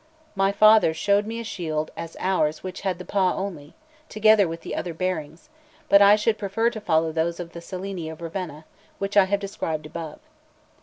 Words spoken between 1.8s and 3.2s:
as ours which had the